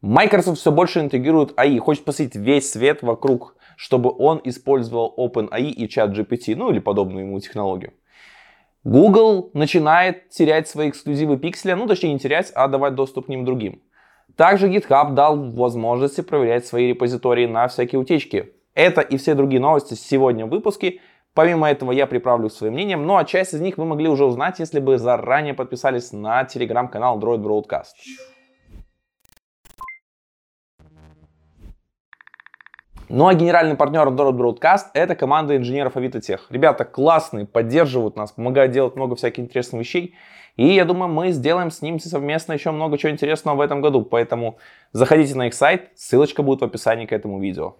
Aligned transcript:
Microsoft 0.00 0.60
все 0.60 0.70
больше 0.70 1.00
интегрирует 1.00 1.58
AI, 1.58 1.78
хочет 1.78 2.04
посмотреть 2.04 2.36
весь 2.36 2.70
свет 2.70 3.02
вокруг, 3.02 3.56
чтобы 3.76 4.14
он 4.16 4.40
использовал 4.44 5.12
OpenAI 5.18 5.70
и 5.70 5.88
ChatGPT, 5.88 6.54
ну 6.54 6.70
или 6.70 6.78
подобную 6.78 7.26
ему 7.26 7.40
технологию. 7.40 7.94
Google 8.84 9.50
начинает 9.54 10.28
терять 10.28 10.68
свои 10.68 10.90
эксклюзивы 10.90 11.36
пикселя, 11.36 11.74
ну 11.74 11.88
точнее 11.88 12.12
не 12.12 12.20
терять, 12.20 12.52
а 12.54 12.68
давать 12.68 12.94
доступ 12.94 13.26
к 13.26 13.28
ним 13.28 13.44
другим. 13.44 13.82
Также 14.36 14.68
GitHub 14.68 15.14
дал 15.14 15.50
возможности 15.50 16.20
проверять 16.20 16.64
свои 16.64 16.90
репозитории 16.90 17.46
на 17.46 17.66
всякие 17.66 18.00
утечки. 18.00 18.52
Это 18.74 19.00
и 19.00 19.16
все 19.16 19.34
другие 19.34 19.60
новости 19.60 19.94
сегодня 19.94 20.46
в 20.46 20.50
выпуске. 20.50 21.00
Помимо 21.34 21.68
этого 21.68 21.90
я 21.90 22.06
приправлю 22.06 22.50
своим 22.50 22.74
мнением, 22.74 23.04
ну 23.04 23.16
а 23.16 23.24
часть 23.24 23.52
из 23.52 23.60
них 23.60 23.78
вы 23.78 23.84
могли 23.84 24.08
уже 24.08 24.24
узнать, 24.24 24.60
если 24.60 24.78
бы 24.78 24.96
заранее 24.96 25.54
подписались 25.54 26.12
на 26.12 26.44
телеграм-канал 26.44 27.18
Droid 27.18 27.42
Broadcast. 27.42 27.94
Ну 33.10 33.26
а 33.26 33.34
генеральный 33.34 33.74
партнер 33.74 34.06
Android 34.06 34.36
Broadcast 34.36 34.88
это 34.92 35.14
команда 35.14 35.56
инженеров 35.56 35.96
Авито 35.96 36.20
Тех. 36.20 36.46
Ребята 36.50 36.84
классные, 36.84 37.46
поддерживают 37.46 38.16
нас, 38.16 38.32
помогают 38.32 38.72
делать 38.72 38.96
много 38.96 39.16
всяких 39.16 39.44
интересных 39.44 39.80
вещей. 39.80 40.14
И 40.56 40.74
я 40.74 40.84
думаю, 40.84 41.10
мы 41.10 41.30
сделаем 41.30 41.70
с 41.70 41.80
ними 41.80 41.98
совместно 41.98 42.52
еще 42.52 42.70
много 42.70 42.98
чего 42.98 43.10
интересного 43.10 43.56
в 43.56 43.60
этом 43.62 43.80
году. 43.80 44.02
Поэтому 44.02 44.58
заходите 44.92 45.34
на 45.36 45.46
их 45.46 45.54
сайт, 45.54 45.90
ссылочка 45.94 46.42
будет 46.42 46.60
в 46.60 46.64
описании 46.64 47.06
к 47.06 47.12
этому 47.12 47.40
видео. 47.40 47.76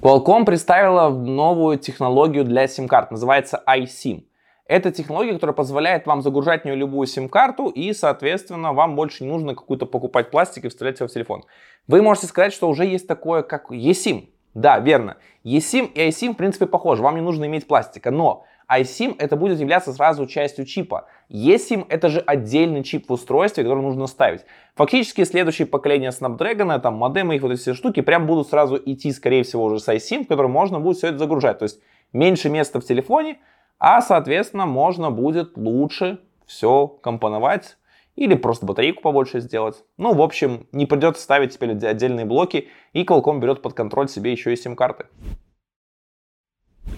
Qualcomm 0.00 0.46
представила 0.46 1.10
новую 1.10 1.78
технологию 1.78 2.44
для 2.44 2.66
сим-карт, 2.66 3.10
называется 3.10 3.62
iSIM. 3.66 4.24
Это 4.66 4.90
технология, 4.90 5.34
которая 5.34 5.54
позволяет 5.54 6.06
вам 6.06 6.22
загружать 6.22 6.62
в 6.62 6.64
нее 6.64 6.74
любую 6.74 7.06
сим-карту, 7.06 7.68
и, 7.68 7.92
соответственно, 7.92 8.72
вам 8.72 8.96
больше 8.96 9.24
не 9.24 9.30
нужно 9.30 9.54
какую-то 9.54 9.84
покупать 9.84 10.30
пластик 10.30 10.64
и 10.64 10.68
вставлять 10.68 11.00
его 11.00 11.08
в 11.08 11.12
телефон. 11.12 11.44
Вы 11.86 12.00
можете 12.00 12.26
сказать, 12.28 12.54
что 12.54 12.68
уже 12.68 12.86
есть 12.86 13.06
такое, 13.06 13.42
как 13.42 13.70
eSIM. 13.70 14.30
Да, 14.54 14.78
верно. 14.78 15.18
eSIM 15.44 15.92
и 15.92 16.08
iSIM, 16.08 16.32
в 16.32 16.36
принципе, 16.36 16.66
похожи. 16.66 17.02
Вам 17.02 17.16
не 17.16 17.20
нужно 17.20 17.44
иметь 17.44 17.66
пластика, 17.66 18.10
но 18.10 18.46
iSIM 18.72 19.16
это 19.18 19.36
будет 19.36 19.58
являться 19.58 19.92
сразу 19.92 20.26
частью 20.26 20.64
чипа. 20.64 21.08
eSIM 21.28 21.84
это 21.90 22.08
же 22.08 22.20
отдельный 22.20 22.82
чип 22.84 23.10
в 23.10 23.12
устройстве, 23.12 23.64
который 23.64 23.82
нужно 23.82 24.06
ставить. 24.06 24.46
Фактически 24.76 25.24
следующее 25.24 25.66
поколение 25.66 26.10
Snapdragon, 26.10 26.80
там 26.80 26.94
модемы, 26.94 27.36
их 27.36 27.42
вот 27.42 27.52
эти 27.52 27.60
все 27.60 27.74
штуки, 27.74 28.00
прям 28.00 28.26
будут 28.26 28.48
сразу 28.48 28.80
идти, 28.82 29.12
скорее 29.12 29.42
всего, 29.42 29.64
уже 29.64 29.78
с 29.78 29.88
iSIM, 29.88 30.24
в 30.24 30.28
который 30.28 30.46
можно 30.46 30.80
будет 30.80 30.96
все 30.96 31.08
это 31.08 31.18
загружать. 31.18 31.58
То 31.58 31.64
есть 31.64 31.80
меньше 32.14 32.48
места 32.48 32.80
в 32.80 32.84
телефоне, 32.84 33.38
а, 33.78 34.00
соответственно, 34.00 34.66
можно 34.66 35.10
будет 35.10 35.56
лучше 35.56 36.20
все 36.46 36.86
компоновать 36.86 37.76
или 38.16 38.34
просто 38.34 38.66
батарейку 38.66 39.02
побольше 39.02 39.40
сделать. 39.40 39.84
Ну, 39.96 40.14
в 40.14 40.22
общем, 40.22 40.68
не 40.72 40.86
придется 40.86 41.22
ставить 41.22 41.54
теперь 41.54 41.72
отдельные 41.72 42.24
блоки, 42.24 42.68
и 42.92 43.04
Qualcomm 43.04 43.40
берет 43.40 43.62
под 43.62 43.74
контроль 43.74 44.08
себе 44.08 44.32
еще 44.32 44.52
и 44.52 44.56
сим-карты. 44.56 45.06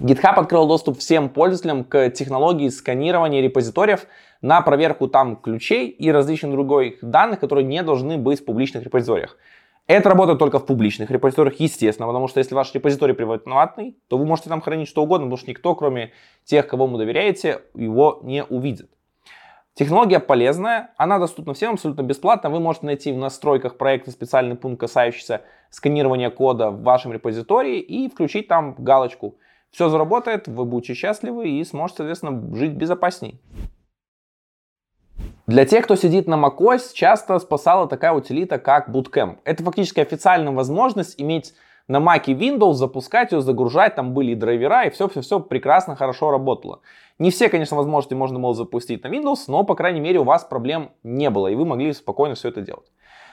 GitHub 0.01 0.35
открыл 0.35 0.69
доступ 0.69 0.99
всем 0.99 1.31
пользователям 1.31 1.85
к 1.85 2.11
технологии 2.11 2.69
сканирования 2.69 3.41
репозиториев 3.41 4.07
на 4.43 4.61
проверку 4.61 5.09
там 5.09 5.37
ключей 5.37 5.89
и 5.89 6.11
различных 6.11 6.53
других 6.53 6.99
данных, 7.01 7.41
которые 7.41 7.65
не 7.65 7.83
должны 7.83 8.19
быть 8.19 8.41
в 8.41 8.45
публичных 8.45 8.85
репозиториях. 8.85 9.39
Это 9.87 10.09
работает 10.09 10.41
только 10.41 10.59
в 10.59 10.67
публичных 10.67 11.11
репозиториях, 11.13 11.61
естественно, 11.61 12.09
потому 12.09 12.27
что 12.27 12.39
если 12.41 12.57
ваш 12.57 12.75
репозиторий 12.75 13.15
приватный, 13.15 13.97
то 14.09 14.19
вы 14.19 14.27
можете 14.27 14.49
там 14.49 14.61
хранить 14.61 14.89
что 14.89 15.05
угодно, 15.05 15.27
потому 15.27 15.37
что 15.37 15.49
никто, 15.49 15.77
кроме 15.77 16.13
тех, 16.45 16.67
кого 16.67 16.87
вы 16.87 16.99
доверяете, 16.99 17.63
его 17.75 18.19
не 18.23 18.43
увидит. 18.45 18.91
Технология 19.75 20.19
полезная, 20.21 20.91
она 20.97 21.19
доступна 21.19 21.55
всем 21.55 21.75
абсолютно 21.75 22.03
бесплатно. 22.03 22.51
Вы 22.51 22.61
можете 22.61 22.87
найти 22.87 23.13
в 23.13 23.17
настройках 23.19 23.77
проекта 23.77 24.11
специальный 24.11 24.57
пункт, 24.57 24.81
касающийся 24.81 25.43
сканирования 25.71 26.31
кода 26.31 26.71
в 26.71 26.83
вашем 26.83 27.13
репозитории 27.13 27.79
и 27.79 28.09
включить 28.09 28.49
там 28.49 28.75
галочку. 28.79 29.37
Все 29.71 29.89
заработает, 29.89 30.49
вы 30.49 30.65
будете 30.65 30.95
счастливы 30.95 31.51
и 31.51 31.63
сможете, 31.63 31.99
соответственно, 31.99 32.57
жить 32.57 32.73
безопасней. 32.73 33.39
Для 35.47 35.65
тех, 35.65 35.85
кто 35.85 35.95
сидит 35.95 36.27
на 36.27 36.35
macOS, 36.35 36.93
часто 36.93 37.39
спасала 37.39 37.87
такая 37.87 38.13
утилита, 38.13 38.59
как 38.59 38.89
Bootcamp. 38.89 39.39
Это 39.45 39.63
фактически 39.63 40.01
официальная 40.01 40.53
возможность 40.53 41.21
иметь 41.21 41.55
на 41.87 41.99
Mac 41.99 42.25
и 42.27 42.35
Windows, 42.35 42.73
запускать 42.73 43.31
ее, 43.31 43.41
загружать, 43.41 43.95
там 43.95 44.13
были 44.13 44.33
и 44.33 44.35
драйвера, 44.35 44.87
и 44.87 44.91
все-все-все 44.91 45.39
прекрасно, 45.39 45.95
хорошо 45.95 46.33
работало. 46.33 46.81
Не 47.21 47.31
все, 47.31 47.49
конечно, 47.49 47.77
возможности 47.77 48.15
можно 48.15 48.41
было 48.41 48.55
запустить 48.55 49.05
на 49.05 49.07
Windows, 49.07 49.45
но, 49.47 49.63
по 49.63 49.77
крайней 49.77 50.01
мере, 50.01 50.19
у 50.19 50.25
вас 50.25 50.43
проблем 50.43 50.91
не 51.05 51.31
было, 51.31 51.47
и 51.47 51.55
вы 51.55 51.65
могли 51.65 51.93
спокойно 51.93 52.35
все 52.35 52.49
это 52.49 52.61
делать. 52.61 52.91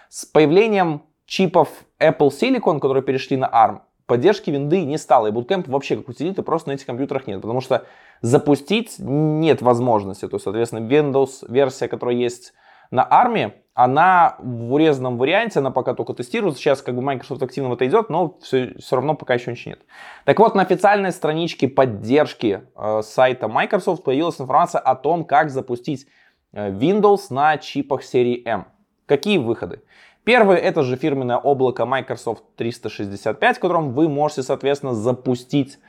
С 0.10 0.24
появлением 0.26 1.02
чипов 1.26 1.70
Apple 2.00 2.30
Silicon, 2.30 2.80
которые 2.80 3.02
перешли 3.02 3.38
на 3.38 3.48
ARM, 3.48 3.80
поддержки 4.06 4.50
винды 4.50 4.84
не 4.84 4.98
стало, 4.98 5.28
и 5.28 5.32
Bootcamp 5.32 5.70
вообще 5.70 5.98
как 5.98 6.10
утилиты 6.10 6.42
просто 6.44 6.70
на 6.70 6.74
этих 6.74 6.86
компьютерах 6.86 7.28
нет, 7.28 7.42
потому 7.42 7.62
что 7.62 7.86
запустить 8.22 8.96
нет 9.00 9.62
возможности. 9.62 10.28
То 10.28 10.36
есть, 10.36 10.44
соответственно, 10.44 10.88
Windows 10.88 11.46
версия, 11.48 11.88
которая 11.88 12.16
есть 12.16 12.54
на 12.92 13.08
ARM, 13.10 13.54
она 13.74 14.36
в 14.40 14.74
урезанном 14.74 15.18
варианте, 15.18 15.60
она 15.60 15.72
пока 15.72 15.96
только 15.96 16.14
тестируется. 16.14 16.62
Сейчас 16.62 16.82
как 16.84 16.96
бы 16.96 17.02
Microsoft 17.02 17.42
активно 17.42 17.70
в 17.70 17.74
это 17.74 17.88
идет, 17.88 18.10
но 18.10 18.38
все, 18.42 18.76
все 18.78 18.96
равно 18.96 19.16
пока 19.16 19.34
еще 19.34 19.52
ничего 19.52 19.72
нет. 19.72 19.82
Так 20.26 20.40
вот, 20.40 20.54
на 20.54 20.62
официальной 20.62 21.12
страничке 21.12 21.68
поддержки 21.68 22.62
э, 22.76 23.02
сайта 23.02 23.48
Microsoft 23.48 24.04
появилась 24.04 24.40
информация 24.40 24.80
о 24.80 24.96
том, 24.96 25.26
как 25.26 25.50
запустить 25.50 26.08
э, 26.52 26.72
Windows 26.72 27.22
на 27.32 27.58
чипах 27.58 28.04
серии 28.04 28.48
M. 28.48 28.66
Какие 29.08 29.40
выходы? 29.40 29.82
Первый 30.24 30.58
это 30.58 30.84
же 30.84 30.96
фирменное 30.96 31.38
облако 31.38 31.86
Microsoft 31.86 32.44
365, 32.56 33.58
в 33.58 33.60
котором 33.60 33.94
вы 33.94 34.08
можете, 34.08 34.44
соответственно, 34.44 34.94
запустить 34.94 35.80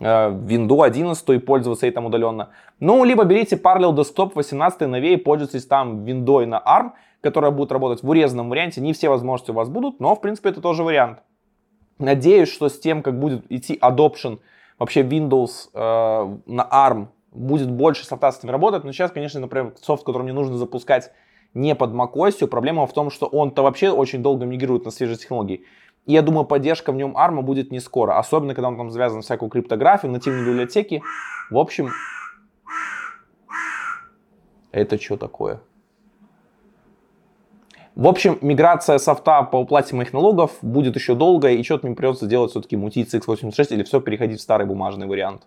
Windows 0.00 0.84
11 0.84 1.28
и 1.30 1.38
пользоваться 1.38 1.86
этим 1.86 2.06
удаленно. 2.06 2.50
Ну, 2.78 3.04
либо 3.04 3.24
берите 3.24 3.56
Parallel 3.56 3.94
Desktop 3.94 4.32
18 4.34 4.82
новее, 4.82 5.18
пользуйтесь 5.18 5.66
там 5.66 6.04
Windows 6.04 6.46
на 6.46 6.62
ARM, 6.64 6.92
которая 7.20 7.50
будет 7.50 7.72
работать 7.72 8.02
в 8.02 8.08
урезанном 8.08 8.48
варианте. 8.48 8.80
Не 8.80 8.92
все 8.92 9.08
возможности 9.08 9.50
у 9.50 9.54
вас 9.54 9.68
будут, 9.68 10.00
но, 10.00 10.14
в 10.14 10.20
принципе, 10.20 10.50
это 10.50 10.60
тоже 10.60 10.84
вариант. 10.84 11.18
Надеюсь, 11.98 12.50
что 12.50 12.68
с 12.70 12.78
тем, 12.78 13.02
как 13.02 13.18
будет 13.18 13.44
идти 13.50 13.78
adoption 13.82 14.38
вообще 14.78 15.02
Windows 15.02 15.68
э, 15.74 16.38
на 16.46 16.62
ARM, 16.62 17.08
будет 17.32 17.70
больше 17.70 18.06
софта 18.06 18.32
с 18.32 18.38
этим 18.38 18.50
работать. 18.50 18.84
Но 18.84 18.92
сейчас, 18.92 19.10
конечно, 19.10 19.38
например, 19.40 19.74
софт, 19.82 20.04
который 20.04 20.22
мне 20.22 20.32
нужно 20.32 20.56
запускать 20.56 21.12
не 21.54 21.74
под 21.74 21.90
macOS, 21.90 22.46
проблема 22.46 22.86
в 22.86 22.92
том, 22.92 23.10
что 23.10 23.26
он-то 23.26 23.62
вообще 23.62 23.90
очень 23.90 24.22
долго 24.22 24.46
мигрирует 24.46 24.84
на 24.84 24.90
свежие 24.90 25.16
технологии. 25.16 25.64
И 26.06 26.12
я 26.12 26.22
думаю, 26.22 26.44
поддержка 26.44 26.92
в 26.92 26.96
нем 26.96 27.16
ARM 27.16 27.42
будет 27.42 27.70
не 27.70 27.80
скоро. 27.80 28.18
Особенно, 28.18 28.54
когда 28.54 28.68
он 28.68 28.76
там 28.76 28.90
завязан 28.90 29.22
всякую 29.22 29.50
криптографию, 29.50 30.12
нативные 30.12 30.46
библиотеки. 30.46 31.02
В 31.50 31.58
общем, 31.58 31.90
это 34.72 35.00
что 35.00 35.16
такое? 35.16 35.60
В 37.96 38.06
общем, 38.06 38.38
миграция 38.40 38.98
софта 38.98 39.42
по 39.42 39.56
уплате 39.56 39.94
моих 39.94 40.12
налогов 40.12 40.52
будет 40.62 40.94
еще 40.94 41.14
долгая, 41.14 41.54
и 41.54 41.62
что-то 41.62 41.86
мне 41.86 41.96
придется 41.96 42.26
делать 42.26 42.52
все-таки 42.52 42.76
мутить 42.76 43.12
x86 43.12 43.66
или 43.70 43.82
все 43.82 44.00
переходить 44.00 44.38
в 44.38 44.42
старый 44.42 44.66
бумажный 44.66 45.06
вариант. 45.06 45.42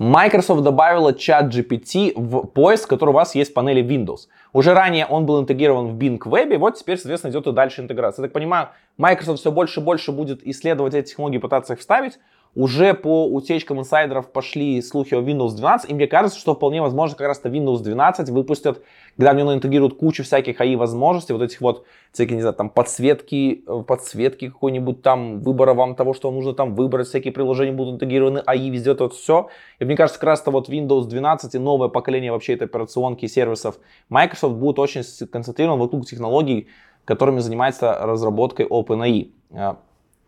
Microsoft 0.00 0.62
добавила 0.62 1.12
чат 1.12 1.54
GPT 1.54 2.14
в 2.16 2.46
поиск, 2.46 2.88
который 2.88 3.10
у 3.10 3.12
вас 3.12 3.34
есть 3.34 3.50
в 3.50 3.54
панели 3.54 3.84
Windows. 3.84 4.28
Уже 4.54 4.72
ранее 4.72 5.04
он 5.04 5.26
был 5.26 5.38
интегрирован 5.38 5.88
в 5.88 5.98
Bing 5.98 6.18
Web, 6.18 6.54
и 6.54 6.56
вот 6.56 6.78
теперь, 6.78 6.96
соответственно, 6.96 7.32
идет 7.32 7.46
и 7.46 7.52
дальше 7.52 7.82
интеграция. 7.82 8.22
Я 8.22 8.28
так 8.28 8.32
понимаю, 8.32 8.70
Microsoft 8.96 9.40
все 9.40 9.52
больше 9.52 9.80
и 9.80 9.82
больше 9.82 10.10
будет 10.10 10.40
исследовать 10.46 10.94
эти 10.94 11.08
технологии, 11.08 11.36
пытаться 11.36 11.74
их 11.74 11.80
вставить. 11.80 12.18
Уже 12.56 12.94
по 12.94 13.26
утечкам 13.28 13.78
инсайдеров 13.78 14.32
пошли 14.32 14.82
слухи 14.82 15.14
о 15.14 15.20
Windows 15.20 15.54
12, 15.54 15.88
и 15.88 15.94
мне 15.94 16.08
кажется, 16.08 16.36
что 16.38 16.54
вполне 16.54 16.82
возможно 16.82 17.16
как 17.16 17.28
раз-то 17.28 17.48
Windows 17.48 17.80
12 17.80 18.28
выпустят, 18.30 18.82
когда 19.16 19.32
в 19.32 19.36
него 19.36 19.54
интегрируют 19.54 19.96
кучу 19.96 20.24
всяких 20.24 20.60
AI 20.60 20.76
возможностей, 20.76 21.32
вот 21.32 21.42
этих 21.42 21.60
вот 21.60 21.84
всякие, 22.10 22.34
не 22.34 22.42
знаю, 22.42 22.56
там 22.56 22.68
подсветки, 22.68 23.62
э, 23.64 23.84
подсветки 23.86 24.48
какой-нибудь 24.48 25.00
там, 25.00 25.40
выбора 25.42 25.74
вам 25.74 25.94
того, 25.94 26.12
что 26.12 26.28
вам 26.28 26.36
нужно 26.36 26.52
там 26.52 26.74
выбрать, 26.74 27.06
всякие 27.06 27.32
приложения 27.32 27.72
будут 27.72 27.94
интегрированы, 27.94 28.42
AI 28.44 28.68
везде 28.68 28.94
вот 28.94 29.14
все. 29.14 29.48
И 29.78 29.84
мне 29.84 29.96
кажется, 29.96 30.18
как 30.18 30.26
раз-то 30.26 30.50
вот 30.50 30.68
Windows 30.68 31.06
12 31.06 31.54
и 31.54 31.58
новое 31.58 31.88
поколение 31.88 32.32
вообще 32.32 32.54
этой 32.54 32.64
операционки 32.64 33.26
и 33.26 33.28
сервисов 33.28 33.78
Microsoft 34.08 34.56
будут 34.56 34.80
очень 34.80 35.02
концентрирован 35.28 35.78
вокруг 35.78 36.04
технологий, 36.04 36.66
которыми 37.04 37.38
занимается 37.38 37.96
разработкой 38.00 38.66
OpenAI. 38.66 39.30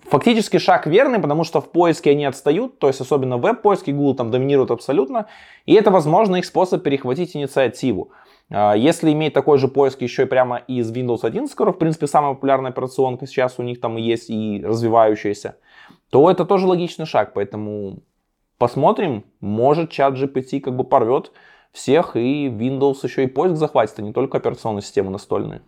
Фактически 0.04 0.58
шаг 0.58 0.86
верный, 0.86 1.20
потому 1.20 1.44
что 1.44 1.60
в 1.60 1.70
поиске 1.70 2.10
они 2.10 2.24
отстают, 2.24 2.78
то 2.78 2.88
есть 2.88 3.00
особенно 3.00 3.38
веб-поиске 3.38 3.92
Google 3.92 4.14
там 4.14 4.30
доминирует 4.30 4.70
абсолютно, 4.70 5.26
и 5.64 5.74
это, 5.74 5.90
возможно, 5.90 6.36
их 6.36 6.44
способ 6.44 6.82
перехватить 6.82 7.36
инициативу. 7.36 8.10
А, 8.50 8.74
если 8.74 9.12
иметь 9.12 9.32
такой 9.32 9.58
же 9.58 9.68
поиск 9.68 10.02
еще 10.02 10.24
и 10.24 10.26
прямо 10.26 10.58
из 10.58 10.92
Windows 10.92 11.20
11, 11.22 11.54
который, 11.54 11.72
в 11.72 11.78
принципе, 11.78 12.06
самая 12.06 12.34
популярная 12.34 12.70
операционка 12.70 13.26
сейчас 13.26 13.58
у 13.58 13.62
них 13.62 13.80
там 13.80 13.96
и 13.96 14.02
есть 14.02 14.28
и 14.28 14.62
развивающаяся, 14.64 15.56
то 16.10 16.30
это 16.30 16.44
тоже 16.44 16.66
логичный 16.66 17.06
шаг, 17.06 17.32
поэтому 17.32 18.00
посмотрим, 18.58 19.24
может 19.40 19.90
чат 19.90 20.14
GPT 20.14 20.60
как 20.60 20.76
бы 20.76 20.84
порвет 20.84 21.32
всех, 21.72 22.16
и 22.16 22.48
Windows 22.48 22.98
еще 23.02 23.24
и 23.24 23.28
поиск 23.28 23.56
захватит, 23.56 23.98
а 23.98 24.02
не 24.02 24.12
только 24.12 24.38
операционные 24.38 24.82
системы 24.82 25.10
настольные. 25.10 25.62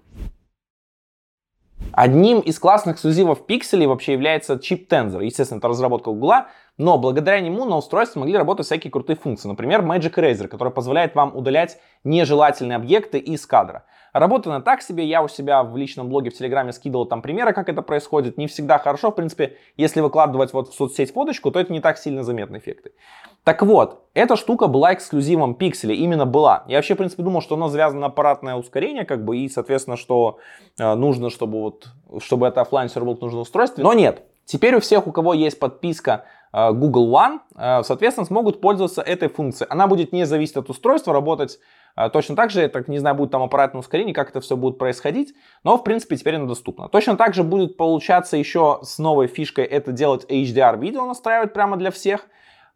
Одним 1.96 2.40
из 2.40 2.58
классных 2.58 2.96
эксклюзивов 2.96 3.46
пикселей 3.46 3.86
вообще 3.86 4.14
является 4.14 4.58
чип 4.58 4.92
Tensor. 4.92 5.24
Естественно, 5.24 5.58
это 5.58 5.68
разработка 5.68 6.10
Google, 6.10 6.46
но 6.76 6.98
благодаря 6.98 7.40
нему 7.40 7.64
на 7.66 7.76
устройстве 7.76 8.18
могли 8.18 8.36
работать 8.36 8.66
всякие 8.66 8.90
крутые 8.90 9.16
функции. 9.16 9.46
Например, 9.46 9.80
Magic 9.80 10.12
Eraser, 10.14 10.48
который 10.48 10.72
позволяет 10.72 11.14
вам 11.14 11.36
удалять 11.36 11.78
нежелательные 12.02 12.76
объекты 12.76 13.18
из 13.18 13.46
кадра. 13.46 13.84
Работа 14.14 14.60
так 14.60 14.80
себе, 14.80 15.04
я 15.04 15.24
у 15.24 15.28
себя 15.28 15.64
в 15.64 15.76
личном 15.76 16.08
блоге 16.08 16.30
в 16.30 16.34
Телеграме 16.34 16.72
скидывал 16.72 17.04
там 17.04 17.20
примеры, 17.20 17.52
как 17.52 17.68
это 17.68 17.82
происходит. 17.82 18.38
Не 18.38 18.46
всегда 18.46 18.78
хорошо, 18.78 19.10
в 19.10 19.16
принципе, 19.16 19.56
если 19.76 20.00
выкладывать 20.00 20.52
вот 20.52 20.68
в 20.68 20.74
соцсеть 20.74 21.12
фоточку, 21.12 21.50
то 21.50 21.58
это 21.58 21.72
не 21.72 21.80
так 21.80 21.98
сильно 21.98 22.22
заметны 22.22 22.58
эффекты. 22.58 22.92
Так 23.42 23.62
вот, 23.62 24.04
эта 24.14 24.36
штука 24.36 24.68
была 24.68 24.94
эксклюзивом 24.94 25.56
пикселя, 25.56 25.96
именно 25.96 26.26
была. 26.26 26.62
Я 26.68 26.76
вообще, 26.76 26.94
в 26.94 26.98
принципе, 26.98 27.24
думал, 27.24 27.40
что 27.40 27.56
она 27.56 27.68
завязана 27.68 28.02
на 28.02 28.06
аппаратное 28.06 28.54
ускорение, 28.54 29.04
как 29.04 29.24
бы, 29.24 29.36
и, 29.36 29.48
соответственно, 29.48 29.96
что 29.96 30.38
э, 30.78 30.94
нужно, 30.94 31.28
чтобы 31.28 31.60
вот, 31.60 31.88
чтобы 32.20 32.46
это 32.46 32.60
офлайн 32.60 32.88
все 32.88 33.00
работало 33.00 33.26
нужно 33.26 33.40
устройстве. 33.40 33.82
Но 33.82 33.94
нет, 33.94 34.22
Теперь 34.44 34.76
у 34.76 34.80
всех, 34.80 35.06
у 35.06 35.12
кого 35.12 35.32
есть 35.34 35.58
подписка 35.58 36.26
Google 36.72 37.12
One, 37.12 37.40
э, 37.56 37.82
соответственно, 37.82 38.26
смогут 38.26 38.60
пользоваться 38.60 39.02
этой 39.02 39.28
функцией. 39.28 39.68
Она 39.70 39.86
будет 39.86 40.12
не 40.12 40.24
зависеть 40.24 40.56
от 40.56 40.70
устройства, 40.70 41.12
работать 41.12 41.58
а, 41.96 42.10
точно 42.10 42.34
так 42.34 42.50
же, 42.50 42.60
я 42.60 42.68
так 42.68 42.88
не 42.88 42.98
знаю, 42.98 43.14
будет 43.14 43.30
там 43.30 43.42
аппаратное 43.42 43.80
ускорение, 43.80 44.14
как 44.14 44.30
это 44.30 44.40
все 44.40 44.56
будет 44.56 44.78
происходить, 44.78 45.34
но 45.62 45.76
в 45.76 45.84
принципе 45.84 46.16
теперь 46.16 46.36
оно 46.36 46.46
доступно. 46.46 46.88
Точно 46.88 47.16
так 47.16 47.34
же 47.34 47.44
будет 47.44 47.76
получаться 47.76 48.36
еще 48.36 48.80
с 48.82 48.98
новой 48.98 49.28
фишкой 49.28 49.64
это 49.64 49.92
делать 49.92 50.24
HDR 50.28 50.78
видео 50.78 51.06
настраивать 51.06 51.52
прямо 51.52 51.76
для 51.76 51.90
всех. 51.90 52.26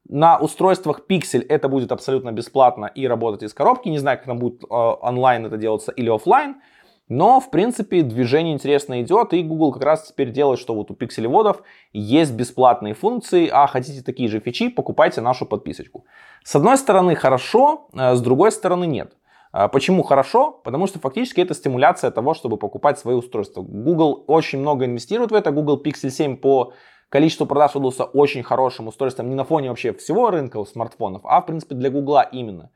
На 0.08 0.38
устройствах 0.38 1.02
Pixel 1.08 1.44
это 1.46 1.68
будет 1.68 1.92
абсолютно 1.92 2.32
бесплатно 2.32 2.86
и 2.86 3.06
работать 3.06 3.42
из 3.42 3.52
коробки. 3.52 3.88
Не 3.88 3.98
знаю, 3.98 4.18
как 4.18 4.26
там 4.26 4.38
будет 4.38 4.62
э, 4.62 4.66
онлайн 4.68 5.44
это 5.44 5.58
делаться 5.58 5.92
или 5.92 6.08
офлайн. 6.08 6.62
Но, 7.08 7.40
в 7.40 7.50
принципе, 7.50 8.02
движение 8.02 8.52
интересно 8.52 9.00
идет, 9.00 9.32
и 9.32 9.42
Google 9.42 9.72
как 9.72 9.82
раз 9.82 10.08
теперь 10.08 10.30
делает, 10.30 10.60
что 10.60 10.74
вот 10.74 10.90
у 10.90 10.94
пикселеводов 10.94 11.62
есть 11.92 12.32
бесплатные 12.32 12.94
функции, 12.94 13.48
а 13.50 13.66
хотите 13.66 14.02
такие 14.02 14.28
же 14.28 14.40
фичи, 14.40 14.68
покупайте 14.68 15.20
нашу 15.22 15.46
подписочку. 15.46 16.04
С 16.44 16.54
одной 16.54 16.76
стороны 16.76 17.14
хорошо, 17.14 17.88
э, 17.94 18.14
с 18.14 18.20
другой 18.20 18.52
стороны 18.52 18.86
нет. 18.86 19.14
А 19.52 19.68
почему 19.68 20.02
хорошо? 20.02 20.52
Потому 20.52 20.86
что 20.86 20.98
фактически 20.98 21.40
это 21.40 21.54
стимуляция 21.54 22.10
того, 22.10 22.34
чтобы 22.34 22.58
покупать 22.58 22.98
свои 22.98 23.14
устройства. 23.14 23.62
Google 23.62 24.24
очень 24.26 24.58
много 24.58 24.84
инвестирует 24.84 25.30
в 25.30 25.34
это. 25.34 25.50
Google 25.50 25.82
Pixel 25.82 26.10
7 26.10 26.36
по 26.36 26.74
количеству 27.08 27.46
продаж 27.46 27.74
выдался 27.74 28.04
очень 28.04 28.42
хорошим 28.42 28.88
устройством 28.88 29.30
не 29.30 29.34
на 29.34 29.44
фоне 29.44 29.70
вообще 29.70 29.94
всего 29.94 30.30
рынка 30.30 30.62
смартфонов, 30.64 31.22
а 31.24 31.40
в 31.40 31.46
принципе 31.46 31.74
для 31.74 31.88
Google 31.88 32.20
именно. 32.30 32.70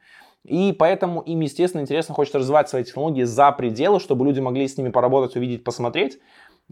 И 0.45 0.73
поэтому 0.73 1.21
им, 1.21 1.41
естественно, 1.41 1.83
интересно 1.83 2.15
хочется 2.15 2.39
развивать 2.39 2.69
свои 2.69 2.85
технологии 2.85 3.23
за 3.23 3.53
пределы, 3.53 4.01
чтобы 4.01 4.25
люди 4.25 4.41
могли 4.41 4.67
с 4.67 4.77
ними 4.77 4.91
поработать, 4.91 5.37
увидеть, 5.37 5.63
посмотреть. 5.63 6.19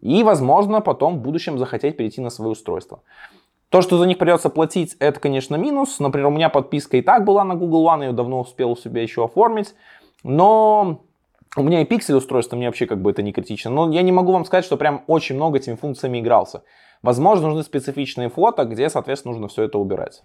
И, 0.00 0.22
возможно, 0.22 0.80
потом 0.80 1.18
в 1.18 1.22
будущем 1.22 1.58
захотеть 1.58 1.96
перейти 1.96 2.20
на 2.20 2.30
свои 2.30 2.50
устройства. 2.50 3.02
То, 3.68 3.82
что 3.82 3.98
за 3.98 4.06
них 4.06 4.18
придется 4.18 4.50
платить, 4.50 4.96
это, 4.98 5.20
конечно, 5.20 5.54
минус. 5.54 6.00
Например, 6.00 6.28
у 6.28 6.32
меня 6.32 6.48
подписка 6.48 6.96
и 6.96 7.02
так 7.02 7.24
была 7.24 7.44
на 7.44 7.54
Google 7.54 7.86
One, 7.86 8.04
я 8.04 8.12
давно 8.12 8.40
успел 8.40 8.72
у 8.72 8.76
себя 8.76 9.02
еще 9.02 9.24
оформить. 9.24 9.74
Но 10.24 11.04
у 11.56 11.62
меня 11.62 11.80
и 11.80 11.84
пиксель 11.84 12.16
устройство, 12.16 12.56
мне 12.56 12.66
вообще 12.66 12.86
как 12.86 13.00
бы 13.00 13.12
это 13.12 13.22
не 13.22 13.32
критично. 13.32 13.70
Но 13.70 13.92
я 13.92 14.02
не 14.02 14.10
могу 14.10 14.32
вам 14.32 14.44
сказать, 14.44 14.64
что 14.64 14.76
прям 14.76 15.04
очень 15.06 15.36
много 15.36 15.58
этими 15.58 15.76
функциями 15.76 16.18
игрался. 16.18 16.64
Возможно, 17.02 17.48
нужны 17.48 17.62
специфичные 17.62 18.28
фото, 18.28 18.64
где, 18.64 18.90
соответственно, 18.90 19.32
нужно 19.32 19.48
все 19.48 19.62
это 19.62 19.78
убирать. 19.78 20.22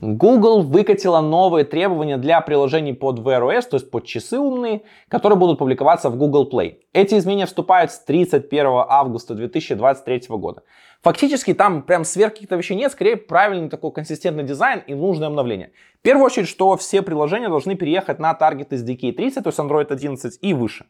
Google 0.00 0.62
выкатила 0.62 1.20
новые 1.20 1.64
требования 1.64 2.18
для 2.18 2.40
приложений 2.40 2.94
под 2.94 3.18
Wear 3.18 3.40
OS, 3.42 3.68
то 3.68 3.76
есть 3.76 3.90
под 3.90 4.04
часы 4.04 4.38
умные, 4.38 4.82
которые 5.08 5.36
будут 5.36 5.58
публиковаться 5.58 6.08
в 6.08 6.16
Google 6.16 6.48
Play. 6.48 6.76
Эти 6.92 7.18
изменения 7.18 7.46
вступают 7.46 7.90
с 7.90 7.98
31 8.04 8.66
августа 8.88 9.34
2023 9.34 10.22
года. 10.28 10.62
Фактически 11.02 11.52
там 11.52 11.82
прям 11.82 12.04
сверх 12.04 12.34
каких-то 12.34 12.54
вещей 12.54 12.76
нет, 12.76 12.92
скорее 12.92 13.16
правильный 13.16 13.68
такой 13.68 13.90
консистентный 13.90 14.44
дизайн 14.44 14.82
и 14.86 14.94
нужное 14.94 15.28
обновление. 15.28 15.72
В 15.98 16.02
первую 16.02 16.26
очередь, 16.26 16.48
что 16.48 16.76
все 16.76 17.02
приложения 17.02 17.48
должны 17.48 17.74
переехать 17.74 18.20
на 18.20 18.36
Target 18.40 18.68
SDK 18.70 19.12
30, 19.12 19.42
то 19.42 19.48
есть 19.48 19.58
Android 19.58 19.92
11 19.92 20.38
и 20.40 20.54
выше. 20.54 20.86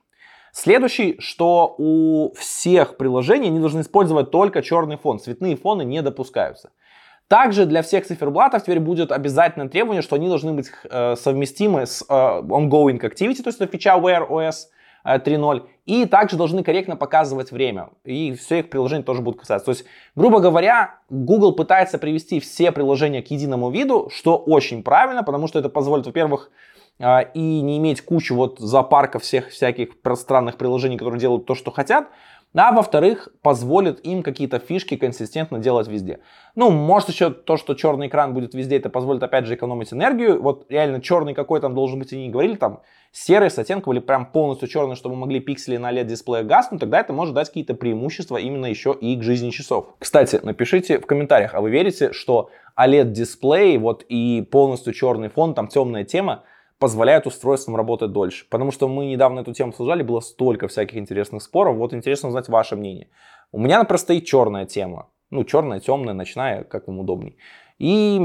Следующий, 0.52 1.16
что 1.18 1.74
у 1.78 2.32
всех 2.34 2.96
приложений 2.96 3.48
они 3.48 3.60
должны 3.60 3.80
использовать 3.80 4.30
только 4.30 4.62
черный 4.62 4.96
фон, 4.96 5.18
цветные 5.18 5.56
фоны 5.56 5.82
не 5.84 6.02
допускаются. 6.02 6.70
Также 7.28 7.66
для 7.66 7.82
всех 7.82 8.06
циферблатов 8.06 8.62
теперь 8.62 8.80
будет 8.80 9.12
обязательное 9.12 9.68
требование, 9.68 10.00
что 10.00 10.16
они 10.16 10.28
должны 10.28 10.54
быть 10.54 10.70
э, 10.90 11.14
совместимы 11.14 11.86
с 11.86 12.02
э, 12.02 12.12
ongoing 12.12 12.98
activity, 13.00 13.42
то 13.42 13.48
есть 13.48 13.60
это 13.60 13.66
фича 13.66 13.98
Wear 13.98 14.26
OS 14.26 14.54
3.0, 15.04 15.66
и 15.84 16.06
также 16.06 16.36
должны 16.36 16.62
корректно 16.62 16.96
показывать 16.96 17.52
время. 17.52 17.90
И 18.04 18.32
все 18.32 18.60
их 18.60 18.70
приложения 18.70 19.02
тоже 19.02 19.22
будут 19.22 19.40
касаться. 19.40 19.66
То 19.66 19.70
есть, 19.72 19.84
грубо 20.16 20.40
говоря, 20.40 20.96
Google 21.10 21.52
пытается 21.52 21.98
привести 21.98 22.40
все 22.40 22.72
приложения 22.72 23.22
к 23.22 23.30
единому 23.30 23.70
виду, 23.70 24.10
что 24.10 24.36
очень 24.36 24.82
правильно, 24.82 25.22
потому 25.22 25.48
что 25.48 25.58
это 25.58 25.68
позволит, 25.68 26.06
во-первых, 26.06 26.50
э, 26.98 27.30
и 27.34 27.60
не 27.60 27.76
иметь 27.76 28.00
кучу 28.00 28.34
вот 28.34 28.58
зоопарка 28.58 29.18
всех 29.18 29.50
всяких 29.50 30.00
пространных 30.00 30.56
приложений, 30.56 30.96
которые 30.96 31.20
делают 31.20 31.44
то, 31.44 31.54
что 31.54 31.70
хотят, 31.70 32.08
а 32.54 32.72
во-вторых, 32.72 33.28
позволит 33.42 34.04
им 34.06 34.22
какие-то 34.22 34.58
фишки 34.58 34.96
консистентно 34.96 35.58
делать 35.58 35.88
везде. 35.88 36.20
Ну, 36.54 36.70
может 36.70 37.08
еще 37.08 37.30
то, 37.30 37.56
что 37.56 37.74
черный 37.74 38.08
экран 38.08 38.34
будет 38.34 38.54
везде, 38.54 38.76
это 38.76 38.90
позволит 38.90 39.22
опять 39.22 39.46
же 39.46 39.54
экономить 39.54 39.92
энергию. 39.92 40.42
Вот 40.42 40.66
реально 40.70 41.00
черный 41.00 41.34
какой 41.34 41.60
там 41.60 41.74
должен 41.74 41.98
быть, 41.98 42.12
и 42.12 42.16
не 42.16 42.30
говорили 42.30 42.56
там, 42.56 42.80
серый 43.12 43.50
с 43.50 43.58
оттенком 43.58 43.92
или 43.92 44.00
прям 44.00 44.26
полностью 44.26 44.68
черный, 44.68 44.96
чтобы 44.96 45.16
могли 45.16 45.40
пиксели 45.40 45.76
на 45.76 45.92
LED-дисплее 45.92 46.42
гаснуть, 46.42 46.80
тогда 46.80 47.00
это 47.00 47.12
может 47.12 47.34
дать 47.34 47.48
какие-то 47.48 47.74
преимущества 47.74 48.36
именно 48.36 48.66
еще 48.66 48.96
и 48.98 49.16
к 49.16 49.22
жизни 49.22 49.50
часов. 49.50 49.94
Кстати, 49.98 50.40
напишите 50.42 50.98
в 50.98 51.06
комментариях, 51.06 51.54
а 51.54 51.60
вы 51.60 51.70
верите, 51.70 52.12
что 52.12 52.50
OLED-дисплей, 52.78 53.76
вот 53.78 54.04
и 54.08 54.46
полностью 54.50 54.92
черный 54.92 55.28
фон, 55.28 55.54
там 55.54 55.68
темная 55.68 56.04
тема, 56.04 56.44
позволяет 56.78 57.26
устройствам 57.26 57.76
работать 57.76 58.12
дольше. 58.12 58.46
Потому 58.48 58.70
что 58.70 58.88
мы 58.88 59.06
недавно 59.06 59.40
эту 59.40 59.52
тему 59.52 59.70
обсуждали, 59.70 60.02
было 60.02 60.20
столько 60.20 60.68
всяких 60.68 60.96
интересных 60.96 61.42
споров. 61.42 61.76
Вот 61.76 61.92
интересно 61.92 62.28
узнать 62.28 62.48
ваше 62.48 62.76
мнение. 62.76 63.08
У 63.52 63.58
меня, 63.58 63.78
например, 63.78 63.98
стоит 63.98 64.24
черная 64.24 64.66
тема. 64.66 65.08
Ну, 65.30 65.44
черная, 65.44 65.80
темная, 65.80 66.14
ночная, 66.14 66.64
как 66.64 66.88
вам 66.88 67.00
удобней. 67.00 67.36
И 67.78 68.18